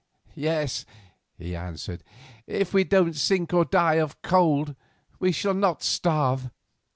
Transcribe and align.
"Yes," 0.33 0.83
he 1.37 1.55
answered, 1.55 2.03
"if 2.47 2.73
we 2.73 2.83
don't 2.83 3.15
sink 3.15 3.53
or 3.53 3.65
die 3.65 3.99
of 3.99 4.19
cold 4.23 4.75
we 5.19 5.31
shall 5.31 5.53
not 5.53 5.83
starve. 5.83 6.49